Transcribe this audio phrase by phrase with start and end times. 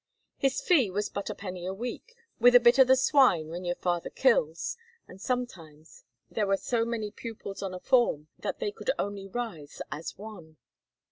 [0.35, 3.63] His fee was but a penny a week, "with a bit o' the swine when
[3.65, 4.75] your father kills,"
[5.07, 9.79] and sometimes there were so many pupils on a form that they could only rise
[9.91, 10.57] as one.